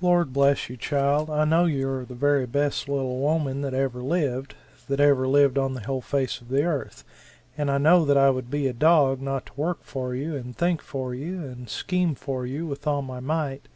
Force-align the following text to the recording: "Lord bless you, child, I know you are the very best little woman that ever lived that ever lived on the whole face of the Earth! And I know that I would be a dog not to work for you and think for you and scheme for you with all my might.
"Lord 0.00 0.32
bless 0.32 0.68
you, 0.68 0.76
child, 0.76 1.30
I 1.30 1.44
know 1.44 1.64
you 1.66 1.88
are 1.88 2.04
the 2.04 2.16
very 2.16 2.44
best 2.44 2.88
little 2.88 3.20
woman 3.20 3.60
that 3.60 3.72
ever 3.72 4.02
lived 4.02 4.56
that 4.88 4.98
ever 4.98 5.28
lived 5.28 5.58
on 5.58 5.74
the 5.74 5.80
whole 5.82 6.00
face 6.00 6.40
of 6.40 6.48
the 6.48 6.64
Earth! 6.64 7.04
And 7.56 7.70
I 7.70 7.78
know 7.78 8.04
that 8.04 8.16
I 8.16 8.30
would 8.30 8.50
be 8.50 8.66
a 8.66 8.72
dog 8.72 9.20
not 9.20 9.46
to 9.46 9.52
work 9.54 9.84
for 9.84 10.12
you 10.12 10.34
and 10.34 10.56
think 10.56 10.82
for 10.82 11.14
you 11.14 11.44
and 11.44 11.68
scheme 11.68 12.16
for 12.16 12.44
you 12.44 12.66
with 12.66 12.84
all 12.88 13.00
my 13.02 13.20
might. 13.20 13.68